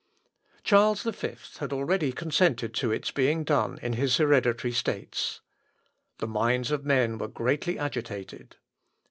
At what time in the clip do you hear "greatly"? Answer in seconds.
7.27-7.77